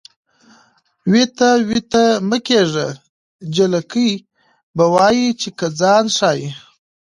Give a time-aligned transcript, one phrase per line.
[1.11, 2.87] وېته وېته مه کېږه
[3.55, 4.11] جلکۍ
[4.75, 6.49] به وایې چې که ځان ښایې.